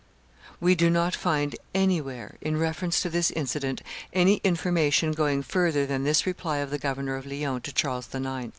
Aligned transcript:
We 0.59 0.73
do 0.73 0.89
not 0.89 1.13
find 1.15 1.55
anywhere, 1.75 2.35
in 2.41 2.57
reference 2.57 3.01
to 3.01 3.09
this 3.11 3.29
incident, 3.29 3.83
any 4.11 4.41
information 4.43 5.11
going 5.11 5.43
further 5.43 5.85
than 5.85 6.05
this 6.05 6.25
reply 6.25 6.57
of 6.57 6.71
the 6.71 6.79
governor 6.79 7.17
of 7.17 7.27
Lyons 7.27 7.61
to 7.65 7.71
Charles 7.71 8.09
IX. 8.11 8.49